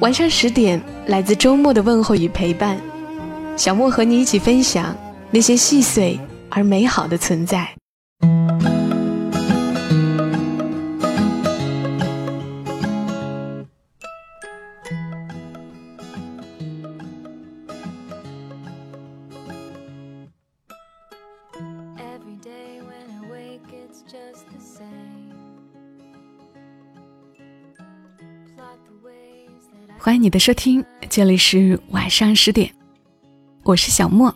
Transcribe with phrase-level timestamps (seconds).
[0.00, 2.80] 晚上十点，来自周末的问候与陪伴，
[3.54, 4.96] 小莫和你一起分享
[5.30, 6.18] 那些细碎
[6.48, 7.68] 而美好的存在。
[30.02, 32.72] 欢迎你的收听，这里是晚上十点，
[33.64, 34.34] 我是小莫。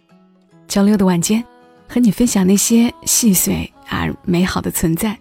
[0.69, 1.43] 周六的晚间，
[1.89, 5.19] 和你分享那些细碎而美好的存在。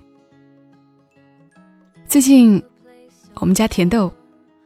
[2.09, 2.61] 最近，
[3.35, 4.13] 我们家甜豆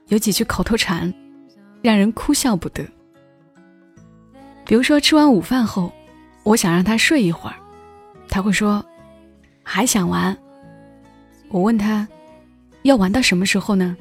[0.08, 1.14] 有几句口头禅，
[1.84, 2.84] 让人哭笑不得。
[4.66, 5.94] 比如说，吃完午饭后，
[6.42, 7.56] 我想让他睡一会儿，
[8.28, 8.84] 他会说
[9.62, 10.36] ：“还想玩。”
[11.50, 12.08] 我问他
[12.82, 13.96] ：“要玩到什么时候呢？”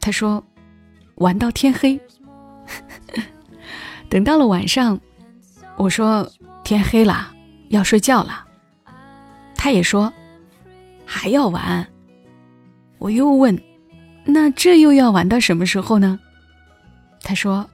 [0.00, 0.40] 他说。
[1.20, 2.00] 玩到天黑，
[4.08, 4.98] 等到了晚上，
[5.76, 6.26] 我说
[6.64, 7.30] 天黑了，
[7.68, 8.46] 要睡觉了。
[9.54, 10.10] 他也说
[11.04, 11.86] 还要玩。
[12.98, 13.58] 我又问，
[14.24, 16.18] 那这又要玩到什么时候呢？
[17.22, 17.68] 他说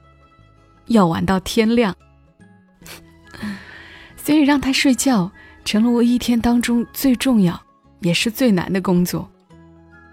[0.87, 1.95] 要玩到天亮。
[4.17, 5.31] 所以让他睡觉
[5.63, 7.57] 成了我一天当中最重要
[8.01, 9.29] 也是最难的工作。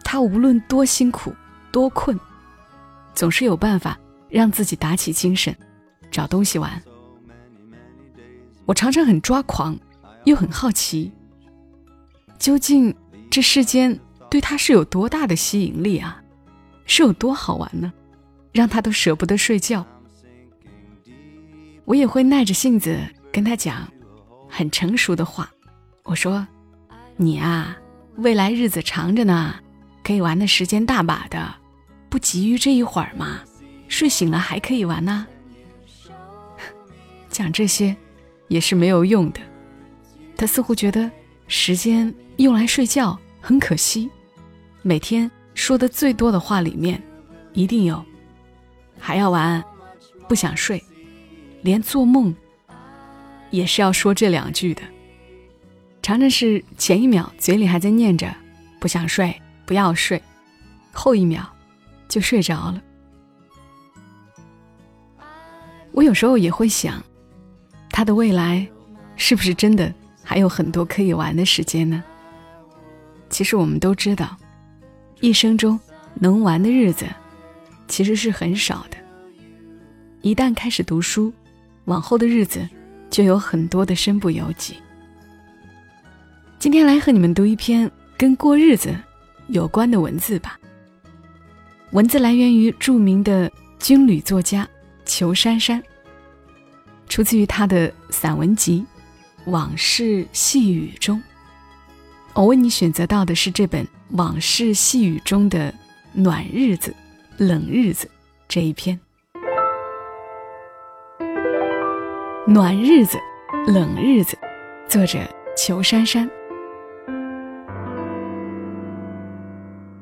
[0.05, 1.35] 他无论多辛苦
[1.73, 2.17] 多困。
[3.15, 3.99] 总是有办法
[4.29, 5.57] 让自己打起精神，
[6.11, 6.83] 找东西玩。
[8.67, 9.79] 我常常很抓狂，
[10.25, 11.13] 又很好奇，
[12.39, 12.95] 究竟
[13.31, 13.99] 这世间
[14.31, 16.23] 对他是有多大的吸引力啊？
[16.87, 17.93] 是有多好玩呢？
[18.53, 19.85] 让他都舍不得睡觉。
[21.85, 22.99] 我也会耐着性子
[23.33, 23.89] 跟他讲
[24.49, 25.51] 很成熟的话。
[26.05, 26.47] 我说
[27.17, 27.77] ：“你啊，
[28.17, 29.55] 未来日子长着呢，
[30.03, 31.55] 可以玩的时间大把的。”
[32.15, 33.41] 不急于这一会儿吗？
[33.89, 35.27] 睡醒了还可以玩呢。
[37.29, 37.97] 讲这些
[38.47, 39.41] 也是没有用的。
[40.37, 41.11] 他似乎觉得
[41.49, 44.09] 时间用来睡觉很可惜。
[44.83, 47.03] 每天说的最多的话里面，
[47.53, 48.01] 一定有
[49.01, 49.61] 还要玩，
[50.29, 50.81] 不想睡，
[51.63, 52.33] 连做梦
[53.51, 54.83] 也是要说这两句的。
[56.01, 58.33] 常常是前一秒嘴里还在念着
[58.79, 59.35] 不想睡，
[59.67, 60.23] 不要睡，
[60.93, 61.51] 后一秒。
[62.09, 62.83] 就睡着了。
[65.93, 67.03] 我有时候也会想，
[67.91, 68.67] 他的未来
[69.17, 69.93] 是不是真的
[70.23, 72.03] 还有很多可以玩的时间呢？
[73.31, 74.37] 其实我们都知道，
[75.21, 75.79] 一生中
[76.15, 77.07] 能玩的日子
[77.87, 78.97] 其实是很少的。
[80.23, 81.33] 一旦开始读书，
[81.85, 82.69] 往后的日子
[83.11, 84.77] 就有很多的身不由己。
[86.59, 88.97] 今天来和你们读一篇跟过日子
[89.49, 90.59] 有关的文字吧。
[91.95, 94.69] 文字来源于著名的军旅作家
[95.05, 95.81] 裘珊珊，
[97.09, 98.85] 出自于他的散文集
[99.53, 101.17] 《往事细雨中》。
[102.35, 105.73] 我为你选择到的是这本《往事细雨中的
[106.13, 106.93] 暖日子、
[107.37, 108.07] 冷日子》
[108.49, 108.99] 这一篇。
[112.45, 113.17] 暖日子、
[113.69, 114.37] 冷日子，
[114.89, 115.21] 作者
[115.57, 116.29] 裘珊珊。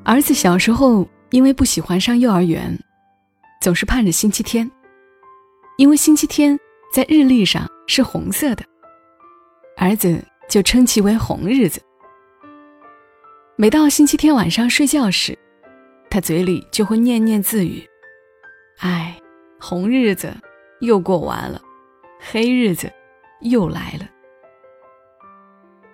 [0.03, 1.07] 儿子小时候。
[1.33, 2.79] 因为不喜欢上幼儿园，
[3.59, 4.69] 总是盼着星期天，
[5.77, 6.59] 因为星期天
[6.93, 8.63] 在日历上是红色的，
[9.75, 11.81] 儿子就称其为红日子。
[13.55, 15.35] 每到星期天晚上睡觉时，
[16.07, 17.83] 他嘴里就会念念自语
[18.81, 19.19] ：“哎，
[19.59, 20.31] 红日子
[20.81, 21.59] 又过完了，
[22.19, 22.93] 黑日子
[23.41, 24.07] 又来了。”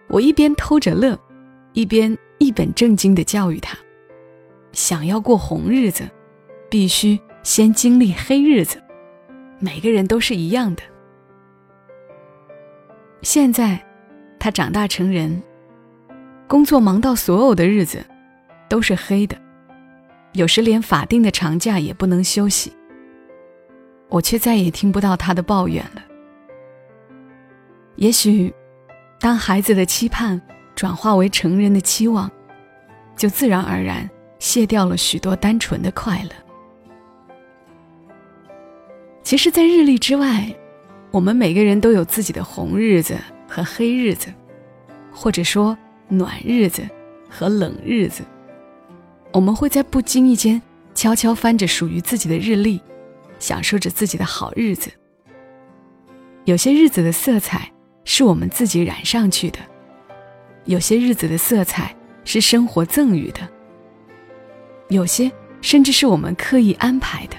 [0.09, 1.17] 我一边偷着乐，
[1.71, 3.77] 一边一本正经地教育他。
[4.79, 6.09] 想要过红日子，
[6.69, 8.81] 必须先经历黑日子。
[9.59, 10.81] 每个人都是一样的。
[13.21, 13.85] 现在，
[14.39, 15.43] 他长大成人，
[16.47, 18.05] 工作忙到所有的日子
[18.69, 19.35] 都是黑的，
[20.31, 22.71] 有时连法定的长假也不能休息。
[24.07, 26.01] 我却再也听不到他的抱怨了。
[27.97, 28.53] 也许，
[29.19, 30.41] 当孩子的期盼
[30.73, 32.31] 转化为成人的期望，
[33.17, 34.09] 就自然而然。
[34.39, 36.31] 卸掉了许多单纯的快乐。
[39.21, 40.51] 其实，在日历之外，
[41.11, 43.15] 我们每个人都有自己的红日子
[43.47, 44.33] 和黑日子，
[45.11, 45.77] 或者说
[46.07, 46.81] 暖日子
[47.29, 48.23] 和冷日子。
[49.31, 50.59] 我们会在不经意间
[50.95, 52.81] 悄悄翻着属于自己的日历，
[53.37, 54.89] 享受着自己的好日子。
[56.45, 57.71] 有些日子的色彩
[58.05, 59.59] 是我们自己染上去的，
[60.65, 61.95] 有些日子的色彩
[62.25, 63.47] 是生活赠予的，
[64.89, 65.31] 有些
[65.61, 67.37] 甚至是我们刻意安排的。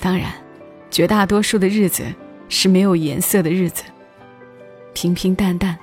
[0.00, 0.32] 当然，
[0.90, 2.04] 绝大多数的日子
[2.48, 3.84] 是没有颜色的日子，
[4.94, 5.76] 平平淡淡。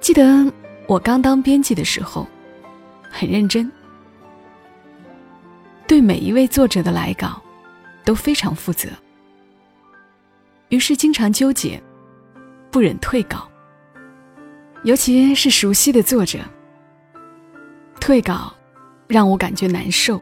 [0.00, 0.52] 记得
[0.86, 2.26] 我刚当编辑的时候，
[3.10, 3.70] 很认真，
[5.86, 7.42] 对每一位作者的来稿
[8.04, 8.88] 都非常负责，
[10.68, 11.82] 于是经常纠结，
[12.70, 13.48] 不忍退稿，
[14.82, 16.38] 尤其是熟悉的作者，
[18.04, 18.52] 退稿
[19.08, 20.20] 让我感觉难受。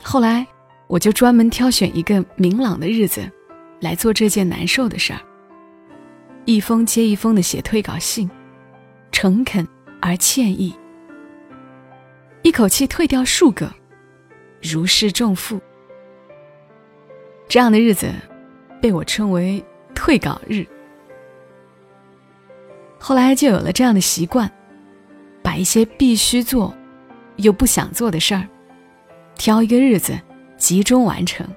[0.00, 0.46] 后来，
[0.86, 3.28] 我就专门挑选一个明朗的日子，
[3.80, 5.18] 来做这件难受的事儿。
[6.44, 8.30] 一封接一封的写退稿信，
[9.10, 9.66] 诚恳
[10.00, 10.72] 而歉意，
[12.42, 13.68] 一口气退掉数个，
[14.62, 15.60] 如释重负。
[17.48, 18.14] 这样的日子，
[18.80, 19.60] 被我称为
[19.92, 20.64] “退稿日”。
[22.96, 24.48] 后来就有了这样的习惯，
[25.48, 26.76] 把一些必须做，
[27.36, 28.46] 又不想做的事儿。
[29.34, 30.12] 挑一个日子，
[30.58, 31.48] 集中完成。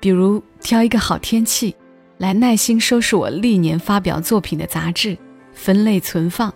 [0.00, 1.76] 比如挑一个好天气，
[2.16, 5.16] 来耐心收拾我历年发表作品的杂志，
[5.52, 6.52] 分类存放，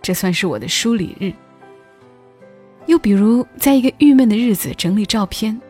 [0.00, 1.30] 这算是我的梳理日。
[2.86, 5.60] 又比如在一个郁闷的日子整理照片，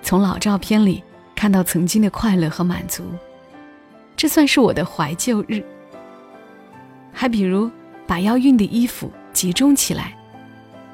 [0.00, 1.04] 从老照片里
[1.34, 3.04] 看到曾经的快乐和满足，
[4.16, 5.62] 这算是我的怀旧日。
[7.12, 7.70] 还比如
[8.06, 10.16] 把要熨的衣服集中起来，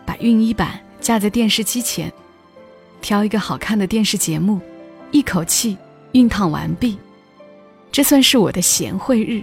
[0.04, 0.80] 把熨衣板。
[1.00, 2.12] 架在电视机前，
[3.00, 4.60] 挑一个好看的电视节目，
[5.12, 5.78] 一口气
[6.12, 6.98] 熨烫完毕，
[7.92, 9.42] 这算是我的贤惠日。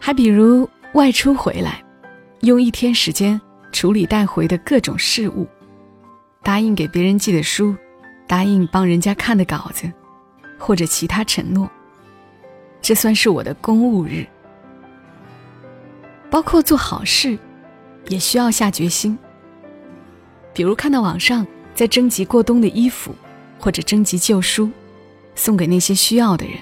[0.00, 1.82] 还比如外出回来，
[2.40, 5.46] 用一天时间处理带回的各种事物，
[6.42, 7.74] 答应给别人寄的书，
[8.26, 9.90] 答应帮人家看的稿子，
[10.58, 11.70] 或者其他承诺，
[12.82, 14.26] 这算是我的公务日。
[16.32, 17.38] 包括做好事，
[18.08, 19.18] 也需要下决心。
[20.54, 23.14] 比如看到网上在征集过冬的衣服，
[23.60, 24.70] 或者征集旧书，
[25.34, 26.56] 送给那些需要的人，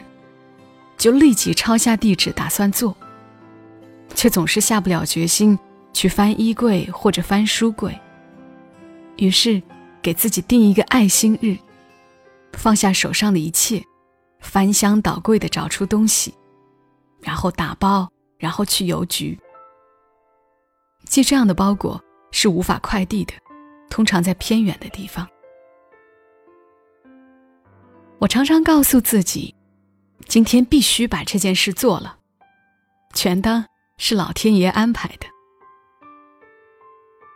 [0.98, 2.96] 就立即抄下地址打算做，
[4.12, 5.56] 却总是下不了决心
[5.92, 7.96] 去翻衣柜或者翻书柜。
[9.18, 9.62] 于是
[10.02, 11.56] 给自己定一个爱心日，
[12.54, 13.80] 放下手上的一切，
[14.40, 16.34] 翻箱倒柜的找出东西，
[17.20, 19.38] 然后打包，然后去邮局。
[21.10, 23.34] 寄这样的包裹是无法快递的。
[23.90, 25.28] 通常在偏远的地方，
[28.20, 29.52] 我常常告诉自己，
[30.26, 32.16] 今天必须把这件事做了，
[33.12, 33.66] 全当
[33.98, 35.26] 是老天爷安排的。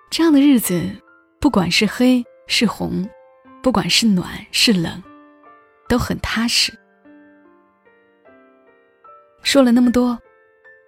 [0.09, 0.89] 这样的日子，
[1.41, 3.11] 不管是黑是红，
[3.61, 5.03] 不管是暖是冷，
[5.89, 6.73] 都很踏实。
[9.43, 10.17] 说了那么多，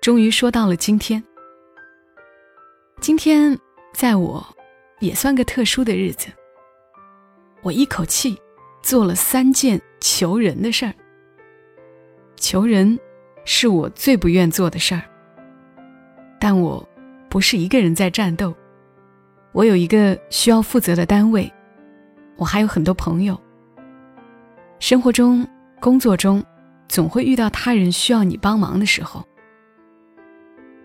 [0.01, 1.21] 终于说到了今天。
[3.07, 3.57] 今天，
[3.93, 4.45] 在我。
[4.99, 6.27] 也算个特殊的日子。
[7.63, 8.37] 我一口气
[8.83, 10.93] 做了三件求人的事儿。
[12.35, 12.99] 求人
[13.45, 15.03] 是我最不愿做的事儿，
[16.41, 16.85] 但我
[17.29, 18.53] 不是一个人在战斗。
[19.53, 21.49] 我有一个需要负责的单位，
[22.35, 23.41] 我还有很多朋友。
[24.81, 25.47] 生活中、
[25.79, 26.45] 工作中，
[26.89, 29.25] 总会遇到他人需要你帮忙的时候。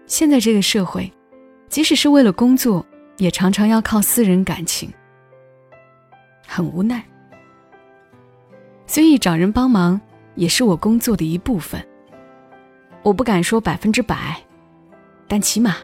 [0.06, 1.12] 现在这个社会，
[1.72, 2.86] 即使是为了工作。
[3.18, 4.92] 也常常要靠私人感情，
[6.48, 7.06] 很无奈。
[8.88, 10.01] 所以找人帮忙
[10.34, 11.80] 也是我工作的一部分。
[13.04, 14.42] 我不敢说百分之百，
[15.28, 15.75] 但起码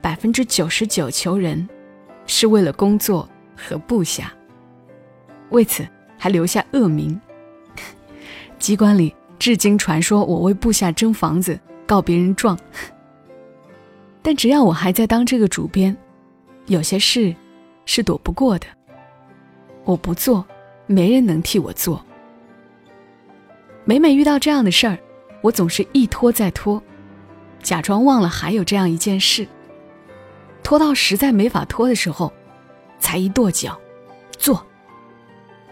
[0.00, 1.68] 百分之九十九求人
[2.26, 4.32] 是为了工作和部下，
[5.50, 5.84] 为此
[6.16, 7.20] 还留下恶名。
[8.60, 11.58] 机关里至今传说我为部下争房子，
[11.88, 12.56] 告别人状。
[14.28, 15.96] 但只要我还在当这个主编。
[16.66, 17.34] 有些事
[17.86, 18.66] 是躲不过的，
[19.84, 20.44] 我不做，
[20.86, 22.04] 没人能替我做。
[23.86, 24.98] 每每遇到这样的事儿，
[25.40, 26.78] 我总是一拖再拖，
[27.62, 29.48] 假装忘了还有这样一件事，
[30.62, 32.30] 拖到实在没法拖的时候，
[32.98, 33.80] 才一跺脚，
[34.36, 34.62] 做。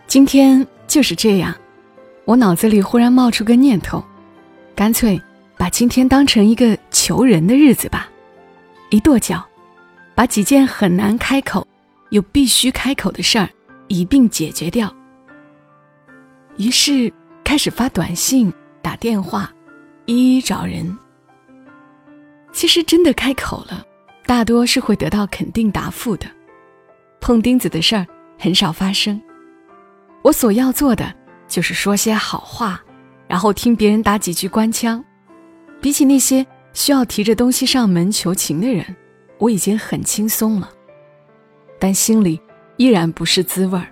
[0.07, 1.55] 今天就是这样，
[2.25, 4.03] 我脑子里忽然冒出个念头，
[4.75, 5.21] 干脆
[5.59, 8.09] 把今天当成一个求人的日子吧，
[8.97, 9.47] 一跺脚。
[10.15, 11.67] 把几件很难开口，
[12.09, 13.47] 又必须开口的事儿
[13.89, 14.91] 一并解决掉。
[16.57, 17.13] 于是
[17.45, 18.51] 开始发短信、
[18.81, 19.53] 打电话，
[20.07, 20.97] 一一找人。
[22.51, 23.85] 其实真的开口了，
[24.25, 26.27] 大多是会得到肯定答复的。
[27.21, 28.07] 碰钉子的事儿
[28.39, 29.21] 很少发生。
[30.23, 31.15] 我所要做的
[31.47, 32.83] 就是说些好话，
[33.29, 35.05] 然后听别人打几句官腔。
[35.83, 38.85] 比起那些需要提着东西上门求情的人，
[39.39, 40.71] 我已经很轻松了。
[41.79, 42.39] 但心里
[42.77, 43.87] 依然不是滋味儿。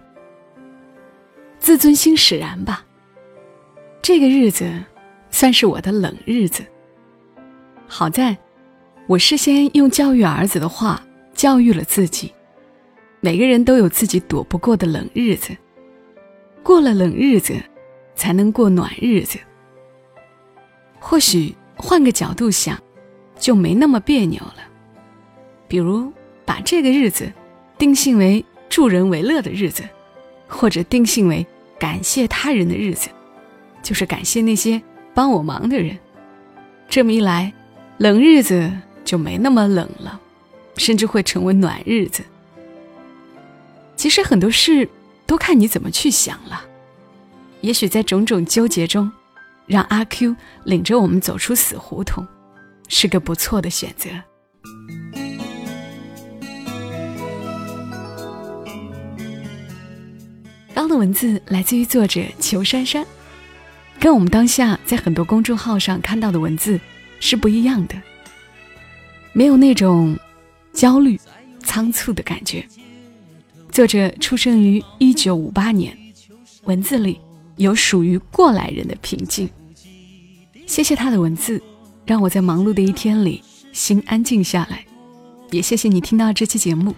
[1.59, 2.85] 自尊心使然吧。
[4.03, 4.71] 这个日子，
[5.31, 6.63] 算是我的冷日子。
[7.87, 8.37] 好在，
[9.07, 12.31] 我事先用教育儿子的话教育了自己。
[13.21, 15.57] 每个人都有自己躲不过的冷日子。
[16.63, 17.55] 过了冷日子，
[18.15, 19.39] 才能过暖日子。
[21.01, 22.81] 或许换个角度想，
[23.39, 24.57] 就没那么别扭了。
[25.69, 26.13] 比如
[26.45, 27.33] 把这个日子。
[27.77, 29.83] 定性为助人为乐的日子，
[30.47, 31.45] 或者定性为
[31.77, 33.11] 感谢他人的日子，
[33.83, 34.81] 就是感谢那些
[35.13, 35.99] 帮我忙的人。
[36.89, 37.53] 这么一来，
[37.99, 38.71] 冷日子
[39.05, 40.21] 就没那么冷了，
[40.77, 42.23] 甚至会成为暖日子。
[43.97, 44.89] 其实很多事
[45.27, 46.65] 都看你怎么去想了。
[47.61, 49.11] 也许在种种纠结中，
[49.67, 52.27] 让阿 Q 领着我们走出死胡同，
[52.89, 54.11] 是个不错的选择。
[60.75, 63.07] 刚的文字来自于作者裘珊珊，
[64.01, 66.79] 跟我们当下在很多公众号上看到的文字
[67.21, 67.95] 是不一样的，
[69.33, 70.19] 没有那种
[70.73, 71.19] 焦虑、
[71.61, 72.67] 仓促的感觉。
[73.71, 75.97] 作者出生于一九五八年，
[76.65, 77.21] 文字里
[77.57, 79.49] 有属于过来人的平静。
[80.67, 81.63] 谢谢他的文字，
[82.07, 83.43] 让我在忙碌的一天里
[83.73, 84.85] 心安静下来。
[85.51, 86.95] 也谢谢你听到这期节目。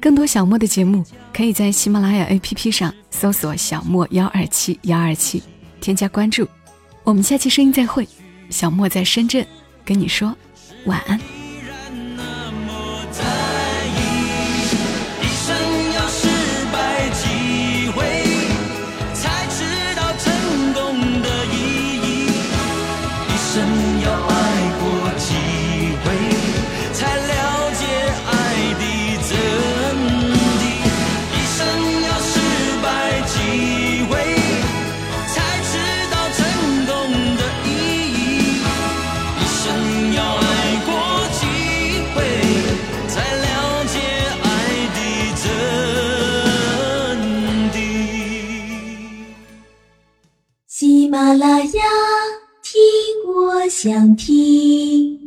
[0.00, 5.42] 更多小莫的节目，可以在喜马拉雅 APP 上搜索“小莫幺二七幺二七”，
[5.80, 6.46] 添加关注。
[7.02, 8.06] 我们下期声音再会，
[8.50, 9.44] 小莫在深圳
[9.84, 10.34] 跟你说
[10.84, 11.35] 晚安。
[53.86, 55.25] 想听。